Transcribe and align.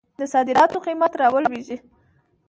د 0.19 0.21
صادراتو 0.33 0.83
قیمت 0.85 1.11
رالویږي. 1.21 1.77